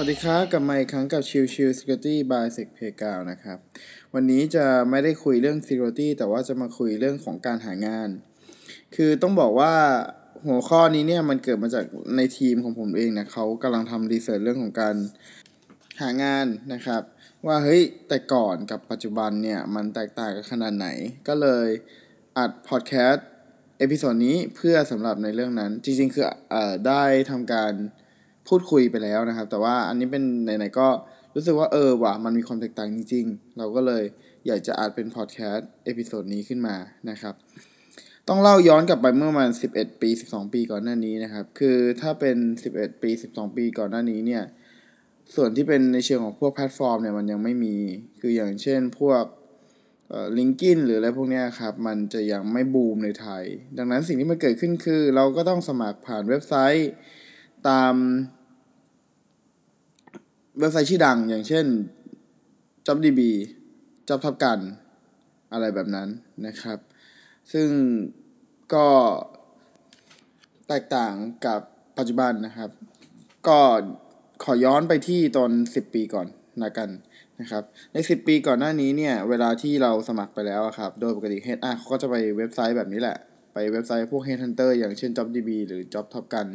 [0.00, 3.58] วัสดีครับกลับมาอีกครั้งกับชิวชิว Security by Sec p a y g r o u n d นะครับ
[4.14, 8.08] วันนี้จะไม่ได้คุยเรื่อง Security แต่ว่าจะมาคุยเรื่องของการหางาน
[8.94, 9.74] คือต้องบอกว่า
[10.46, 11.84] หัวข้อนี้เนี่ยมันเกิดมาจาก
[12.16, 14.96] ในทีมของผมเองนะเขากำลังทำ research เรื่องของการ
[16.00, 17.02] หางานนะครับ
[17.46, 20.88] ว่าเฮ้ยแต่ก่อนกับปัจจุบันเนี่ยมันแตกต่างกันขนาดไหน
[21.28, 21.68] ก็เลย
[22.38, 23.26] อัดพอดแคสต์
[23.78, 26.54] episode นี้เพื่อสำหรับในเรื่องนั้น จริงๆคืออ
[26.86, 27.74] ได้ทำการ
[28.48, 30.88] พูดคุยไปแล้วนะครับ แต่ว่าอันนี้เป็นไหนๆก็
[31.34, 34.04] รู้สึกว่าเออว่ะมันมีความแตกต่างจริง ๆ เราก็เลย
[34.46, 36.76] อยากจะอัดเป็นพอดแคสต์ episode นี้ขึ้นมา
[37.10, 37.34] นะครับ
[38.28, 42.36] ต้องเล่าย้อนกลับไปเมื่อประมาณ 11 ปี 12 ปีก่อนหน้านี้นะครับ คือถ้าเป็น
[42.72, 44.42] 11 ปี 12 ปีก่อนหน้านี้เนี่ย
[45.34, 47.76] ส่วนที่เป็นในเชิงของพวกแพลตฟอร์มเนี่ยมันยังไม่มี
[48.20, 49.24] คืออย่างเช่นพวก
[50.38, 53.44] LinkedIn หรืออะไรพวกนี้ครับ มันจะยังไม่บูมในไทย
[53.78, 56.90] ดังนั้นสิ่งที่มันเกิดขึ้นคือ เราก็ต้องสมัครผ่านเว็บไซต์
[57.68, 57.94] ตาม
[60.60, 61.66] เว็บไซต์ชื่อดังอย่างเช่น
[62.86, 63.20] JobDB
[64.08, 64.58] Job ทับกัน
[65.52, 66.08] อะไรแบบนั้น
[66.46, 66.78] นะครับ
[67.52, 67.68] ซึ่ง
[68.74, 68.86] ก็
[70.68, 71.14] แตกต่าง
[71.46, 71.60] กับ
[71.98, 72.70] ปัจจุบันนะครับ
[73.48, 73.58] ก็
[74.44, 76.26] ขอย้อนไปที่ตอน10ปีก่อน
[76.62, 76.88] นะกัน
[77.40, 77.62] นะครับ
[77.92, 83.16] ใน10ปีก่อนหน้านี้เนี่ย เวลาที่เราสมัครไปแล้วครับ โดยปกติ HR เขาก็จะไปเว็บไซต์แบบนี้แหละ
[83.52, 86.46] ไปเว็บไซต์พวก Headhunter อย่างเช่น JobDB หรือ JobTopGun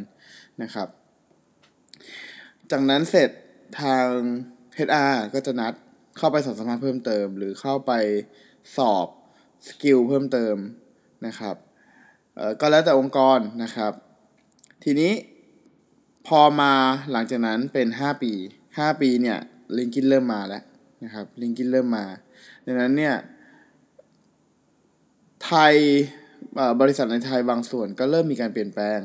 [0.62, 0.88] นะครับ
[2.72, 3.30] จากนั้นเสร็จ
[3.80, 4.06] ทาง
[4.88, 5.74] HR ก็จะนัด
[6.18, 7.92] เข้าไปสอบสัมภาษณ์เพิ่มเติม หรือเข้าไป
[8.78, 9.08] สอบ
[9.68, 10.56] skill เพิ่มเติม
[11.28, 11.56] นะครับ
[12.60, 13.94] ก็แล้วแต่องค์กรนะครับ
[14.84, 15.12] ทีนี้
[16.28, 16.74] พอมา
[17.12, 18.34] หลังจากนั้นเป็น 5 ปี
[18.68, 19.40] 5 ปีเนี่ย
[19.78, 20.64] LinkedIn เริ่มมาแล้ว
[21.04, 22.06] นะครับ LinkedIn เริ่มมา
[22.66, 23.16] ดังนั้นเนี่ย
[25.46, 25.76] ไทย
[26.82, 29.00] บริษัทในไทยบางส่วนก็เริ่มมีการเปลี่ยนแปลง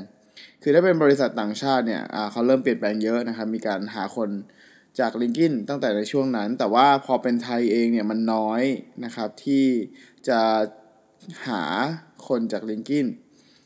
[0.62, 2.02] คือถ้าเป็นบริษัทต่างชาติเนี่ย
[2.32, 4.30] เขาเริ่มเปลี่ยนแปลงเยอะนะครับมีการหาคน
[5.00, 8.62] จากลิงกินตั้งแต่ในช่วงนั้น แต่ว่าพอเป็นไทยเองเนี่ยมันน้อย
[9.04, 9.66] นะครับที่
[10.28, 10.40] จะ
[11.48, 11.62] หา
[12.28, 13.06] คนจากลิงกิน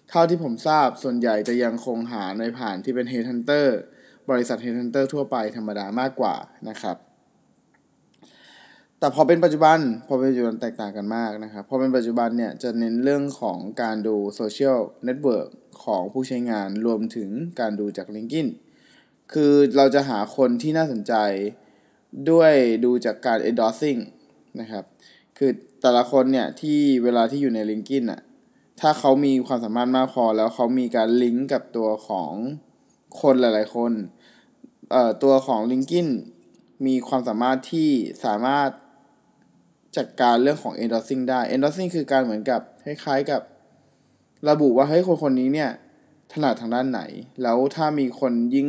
[0.08, 3.66] เท่าที่ผมทราบส่วนใหญ่จะยังคงหาในผ่านที่เป็น Headhunter
[4.30, 6.34] บริษัท Headhunter ทั่วไปธรรมดามากกว่า
[6.68, 6.96] นะครับ
[9.00, 15.48] แต่พอเป็นปัจจุบันพอเป็นปัจจุบันแตกต่างกันมากนะครับพอเป็นปัจจุบันเนี่ยจะเน้นเรื่องของการดูโซเชียลเน็ตเวิร์ก
[15.84, 18.48] ของผู้ใช้งานรวมถึงการดูจาก LinkedIn
[19.32, 21.14] คือเราจะหาคนที่น่าสนใจ
[22.30, 22.52] ด้วย
[22.84, 24.00] ดูจากการ endorsing
[24.60, 24.84] นะครับ
[25.38, 25.50] คือ
[25.82, 28.20] แต่ละคนเนี่ยที่เวลาที่อยู่ใน LinkedIn อะ
[28.80, 32.32] ถ้าเขามีความสามารถมากพอแล้วเขามีการลิงก์กับตัวของ
[33.20, 33.92] คนหลาย ๆ คน
[34.90, 36.08] เอ่อตัวของ LinkedIn
[36.86, 37.90] มีความสามารถที่
[38.24, 38.70] สามารถ
[39.96, 43.42] จัดการเรื่องของ endorsing ได้ endorsing คือการเหมือนกับคล้ายๆกับ
[44.48, 45.70] ระบุว่าเฮ้ยคนคนนี้เนี่ย
[46.32, 47.02] ถนัดทางด้านไหน
[47.42, 48.68] แล้วถ้ามีคนยิ่ง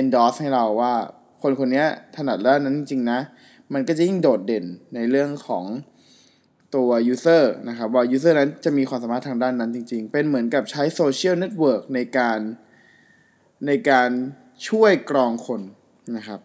[0.00, 0.94] endorse ให้เราว่า
[1.42, 1.84] คนคนนี้
[2.16, 3.20] ถนัดด้านนั้นจริงๆนะ
[3.72, 4.64] มันก็จะยิ่งโดดเด่น
[4.94, 5.64] ในเรื่องของ
[6.74, 12.38] ตัว user นะครับว่า user นั้นจะมีความสามารถทางด้านนั้นจริง ๆ เป็นเหมือนกับใช้โซเชียลเน็ตเวิร์กในการ
[13.66, 14.10] ในการ
[14.68, 15.60] ช่วยกรองคน
[16.16, 16.40] นะครับ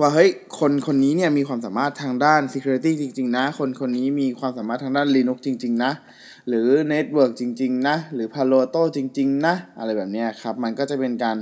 [0.00, 5.92] ว่าเฮ้ยคนคนนี้เนี่ยมีความสามารถทางด้าน security จริง ๆ นะ คนคนนี้มีความสามารถทางด้าน Linux จริง ๆ นะ
[6.48, 11.36] หรือ Network จริง ๆ นะ หรือ Palo Alto จริง ๆ นะ อะไรแบบนี้ครับ มันก็จะเป็นการ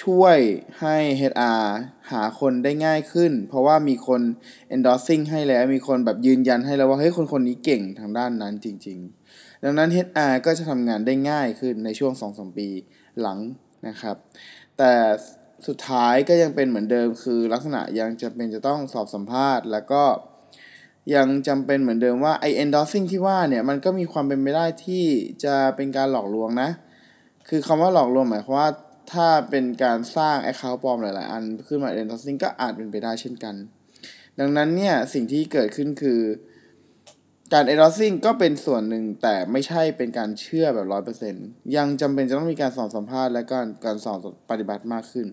[0.00, 0.38] ช่วย
[0.80, 0.96] ให้
[1.32, 1.64] HR
[2.10, 4.20] หาคนได้ง่ายขึ้น เพราะว่ามีคน
[4.74, 8.98] endorsing ให้แล้ว มีคนแบบยืนยันให้แล้วว่าเฮ้ยคนคนนี้เก่งทางด้านนั้นจริง
[9.32, 12.68] ๆ ดังนั้น HR ก็จะทำงานได้ง่ายขึ้นในช่วง 2-3 ปี
[13.20, 13.38] หลัง
[13.88, 14.16] นะครับ
[14.78, 14.92] แต่
[15.68, 20.02] สุดท้ายก็ยังเป็นเหมือนเดิม คือลักษณะยังจะเป็นจะต้องสอบสัมภาษณ์ แล้วก็
[21.14, 25.04] ยังจำเป็นเหมือนเดิมว่าไอ endorsing ที่ว่าเนี่ยมันก็มีความเป็นไปได้ที่
[25.44, 26.70] จะเป็นการหลอกลวงนะ
[27.48, 28.68] คือคำว่าหลอกลวงหมายความว่า
[29.12, 33.54] ถ้าเป็นการสร้าง Account ปลอมหลาย ๆ อันขึ้นมา endorsing ก็อาจเป็นไปได้เช่นกัน
[34.38, 36.20] ดังนั้นเนี่ยสิ่งที่เกิดขึ้นคือ
[37.52, 40.86] การ endorsing ก็เป็นส่วนหนึ่งแต่ไม่ใช่เป็นการเชื่อแบบ
[41.30, 44.18] 100%ยังจำเป็นจะต้องมีการสอนสัมภาษณ์และการการสอน
[44.50, 45.28] ปฏิบัติมากขึ้น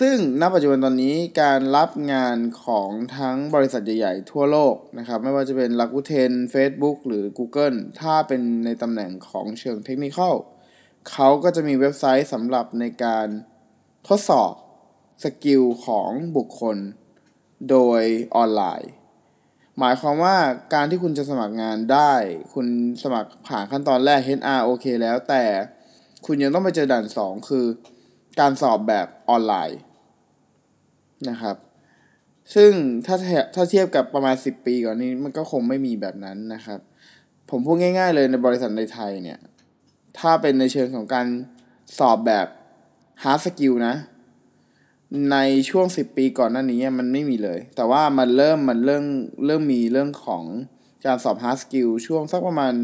[0.00, 10.18] ซึ่งณปัจจุบันตอนนี้การรับงานของทั้งบริษัทใหญ่ๆ ทั่วโลกนะครับ ไม่ว่าจะเป็น Rakuten Facebook หรือ Google ถ้าเป็นในตำแหน่งของเชิงเทคนิค
[11.10, 13.26] เขาก็จะมีเว็บไซต์สำหรับในการ
[14.08, 14.52] ทดสอบ
[15.24, 16.76] สกิลของบุคคล
[17.70, 18.02] โดย
[18.36, 18.90] ออนไลน์
[19.78, 20.36] หมายความว่า
[20.74, 22.12] การที่คุณจะสมัครงานได้
[22.54, 22.66] คุณ
[23.02, 25.44] สมัครผ่านขั้นตอนแรก HR โอเคแล้วแต่
[26.26, 27.66] คุณยังต้องไปเจอด่าน 2 คือ
[28.40, 29.80] การสอบแบบออนไลน์
[31.30, 31.56] นะครับ
[32.54, 32.72] ซึ่ง
[33.06, 33.16] ถ้า
[33.54, 36.80] ถ้าเทียบกับประมาณ 10 ปีก่อนนี้มันก็คงไม่มีแบบนั้นนะครับ
[37.50, 39.38] ผมพูดง่าย ๆ เลยในบริษัทในไทยเนี่ย
[40.18, 41.26] ถ้าเป็นในเชิงของการ
[41.98, 42.46] สอบแบบ
[43.22, 43.94] hard skill นะ
[45.32, 45.36] ใน
[45.70, 49.04] ช่วง 10 ปีก่อนหน้านี้มันไม่มีเลย แต่ว่ามันเริ่มมันเริ่ม
[49.46, 50.44] เริ่มมีเรื่องของ
[51.06, 52.74] การสอบ hard skill ช่วงสักประมาณ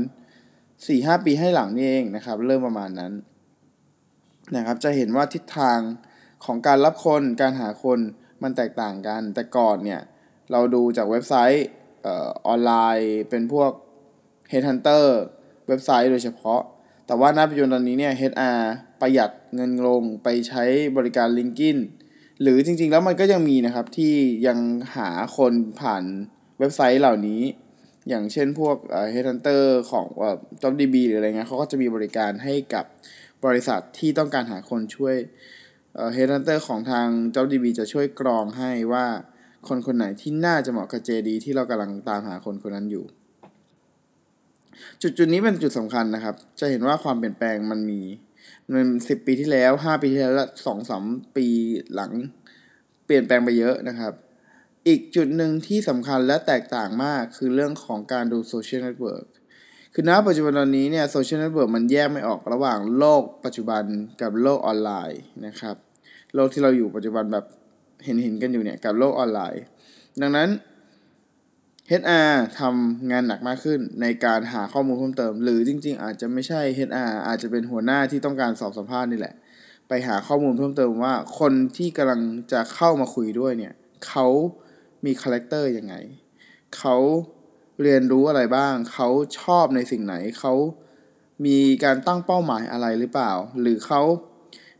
[0.58, 3.12] 4-5 ปีให้หลังนี่เองนะครับ เริ่มประมาณนั้น
[4.56, 5.78] นะครับจะเห็นว่าทิศทาง
[6.44, 7.98] ของการรับคนการหาคน
[8.42, 10.00] มันแตกต่างกัน แต่ก่อนเนี่ย
[10.52, 11.66] เราดูจากเว็บไซต์
[12.46, 13.70] ออนไลน์เป็นพวก
[14.52, 15.04] Headhunter
[15.68, 16.60] เว็บไซต์โดยเฉพาะ
[17.06, 18.58] แต่ว่าณปัจจุบันตอนนี้เนี่ย HR
[19.00, 20.64] ประหยัดเงินลงไปใช้
[20.96, 21.78] บริการ LinkedIn
[22.42, 24.14] หรือจริงๆแล้วมันก็ยังมีนะครับที่
[24.46, 24.58] ยัง
[24.96, 26.04] หาคนผ่าน
[26.58, 27.42] เว็บไซต์เหล่านี้
[28.08, 28.76] อย่างเช่นพวก
[29.14, 30.06] Headhunter ของ
[30.62, 32.84] JobDB หรืออะไรเงี้ยเขาก็จะมีบริการให้กับ
[33.44, 35.16] บริษัทที่ต้องการหาคนช่วย
[36.12, 39.06] Headhunter ของทาง JobDB จะช่วยกรองให้ว่า
[39.68, 43.04] คนคนไหนที่น่าจะเหมาะกับ JD ที่เรากำลังตามหาคนคนนั้นอยู่
[45.02, 48.00] จุดจุดนี้เป็นจุดสำคัญนะครับ จะเห็นว่าความเปลี่ยนแปลงมันมี
[48.74, 50.34] มันสิบปีที่แล้วห้าปีที่แล้ว
[50.66, 51.04] สองสาม
[51.36, 51.46] ปี
[51.94, 52.10] หลัง
[53.04, 54.12] เปลี่ยนแปลงไปเยอะนะครับ
[54.88, 59.26] อีกจุดหนึ่งที่สำคัญและแตกต่างมากคือเรื่องของการดูโซเชียลเน็ตเวิร์ก
[59.94, 63.82] คือณปัจจุบันตอนนี้เนี่ยโซเชียลเน็ตเวิร์กมันแยกไม่ออกระหว่างโลกปัจจุบัน
[64.20, 65.76] กับโลกออนไลน์นะครับ
[66.34, 67.44] โลกที่เราอยู่ปัจจุบันแบบ
[68.04, 69.62] เห็นเห็นกันอยู่เนี่ยกับโลกออนไลน์
[70.20, 70.48] ดังนั้น
[72.00, 79.34] HR ทำงานหนักมากขึ้นในการหาข้อมูลเพิ่มเติม หรือจริง ๆ อาจจะไม่ใช่ HR อาจจะเป็นหัวหน้าที่ต้องการสอบสัมภาษณ์นี่แหละ
[79.88, 82.20] ไปหาข้อมูลเพิ่มเติมว่า คนที่กำลัง
[82.52, 83.74] จะเข้ามาคุยด้วยเนี่ย
[84.06, 84.26] เขา
[85.04, 85.94] มีคาแรคเตอร์ยังไง
[86.76, 86.96] เขา
[87.82, 89.08] เรียนรู้อะไรบ้าง เขา
[89.40, 90.54] ชอบในสิ่งไหน เขา
[91.46, 94.02] มีการตั้งเป้าหมายอะไรหรือเปล่า หรือเขา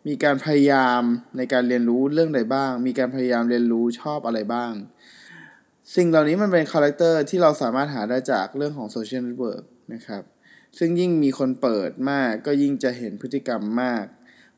[0.07, 1.03] มีการพยายาม
[1.37, 4.73] ในการเรียนรู้เรื่องใดบ้าง มีการพยายามเรียนรู้ชอบอะไรบ้าง
[5.97, 9.63] สิ่งเหล่านี้มันเป็นคาแรคเตอร์ที่เราสามารถหาได้จากเรื่องของโซเชียลเน็ตเวิร์ก
[9.95, 10.23] นะครับ
[10.79, 14.05] ซึ่งยิ่งมีคนเปิดมาก ก็ยิ่งจะเห็นพฤติกรรมมาก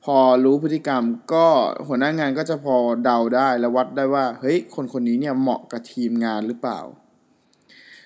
[0.05, 1.03] พอรู้พฤติกรรม
[1.35, 1.47] ก็
[1.87, 6.81] หัวหน้างานก็จะพอเดาได้และวัดได้ว่า เฮ้ย คนคนนี้เนี่ยเหมาะกับทีมงานหรือเปล่า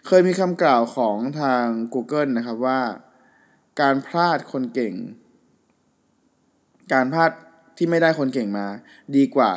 [0.06, 1.64] เคยมีคำกล่าวของทาง
[1.94, 2.80] Google นะครับว่า
[3.80, 4.94] การพลาดคนเก่ง
[6.92, 7.30] การพลาด
[7.76, 8.66] ที่ไม่ได้คนเก่งมา
[9.16, 9.50] ดีกว่า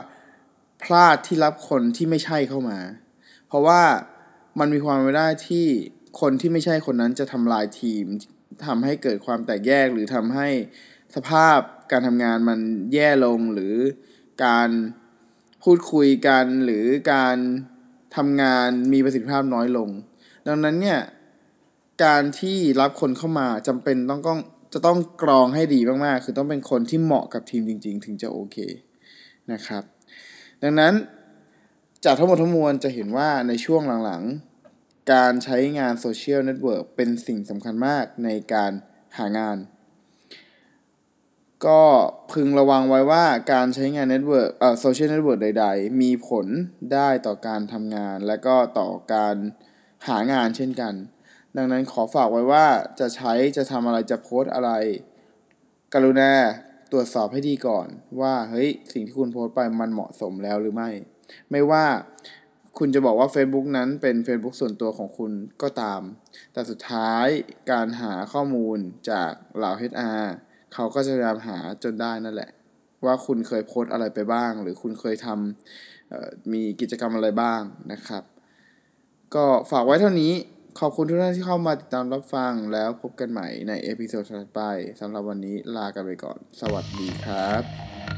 [0.84, 2.80] พลาดที่รับคนที่ไม่ใช่เข้ามา
[3.48, 3.82] เพราะว่า
[4.60, 5.66] มันมีความไม่ได้ที่
[6.22, 8.06] คนที่ไม่ใช่คนนั้นจะทำลายทีม
[8.66, 10.48] ทำให้เกิดความแตกแยกหรือทำให้
[11.16, 11.58] สภาพ
[11.92, 12.60] การทำงานมัน
[12.94, 13.76] แย่ลงหรือ
[14.46, 14.70] การ
[15.64, 17.38] พูดคุยกันหรือการ
[18.16, 19.90] ทำงานมีประสิทธิภาพน้อยลง
[20.48, 21.00] ดังนั้นเนี่ย
[22.04, 24.40] การที่รับคนเข้ามาจำเป็นต้องต้อง
[24.74, 28.58] จะต้องกรองให้ดีมากๆ คือต้องเป็นคนที่เหมาะกับทีมจริง ๆ ถึงจะโอเค
[29.52, 29.84] นะครับ
[30.64, 30.94] ดังนั้น
[32.06, 38.72] จากทั้งหมดทั้งมวลจะเห็นว่าในช่วงหลังๆ การใช้งานโซเชียลเน็ตเวิร์กเป็นสิ่งสำคัญมากในการ
[39.18, 39.58] หางาน
[41.66, 41.82] ก็
[42.32, 46.46] พึงระวังไว้ว่าการใช้งานเน็ตเวิร์กเอ่อโซเชียลเน็ตเวิร์กใด ๆ มีผล
[46.94, 49.36] ได้ต่อการทำงาน และก็ต่อการ
[50.08, 50.94] หางานเช่นกัน
[51.58, 52.66] ดังนั้นขอฝากไว้ว่า
[53.00, 54.72] จะใช้จะทำอะไรจะโพสอะไร
[55.94, 56.32] กรุณา
[56.92, 57.88] ตรวจสอบให้ดีก่อน
[58.22, 60.90] ว่าเฮ้ยสิ่งที่คุณโพสไปมันเหมาะสมแล้วหรือไม่
[61.52, 61.86] ไม่ว่า
[62.78, 65.32] คุณจะบอกว่า Facebook นั้นเป็น Facebook ส่วนตัวของคุณ
[65.62, 66.02] ก็ตาม
[66.54, 67.26] แต่สุดท้าย
[67.72, 68.78] การหาข้อมูล
[69.10, 70.24] จากเหล่า HR
[70.74, 72.52] เขาก็จะพยายามหาจนได้นั่นแหละ
[73.06, 77.62] ว่าคุณเคยโพสอะไรไปบ้าง หรือคุณเคยทำมีกิจกรรมอะไรบ้าง
[77.92, 78.24] นะครับ
[79.36, 80.34] ก็ฝากไว้เท่านี้
[80.80, 84.62] ขอบคุณทุกท่านที่เข้ามาติดตามรับฟังแล้วพบกันใหม่ใน episode ถัดไป
[85.00, 88.17] สำหรับวันนี้ลากันไปก่อน สวัสดีครับ